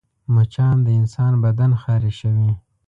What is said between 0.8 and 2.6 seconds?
د انسان بدن خارشوي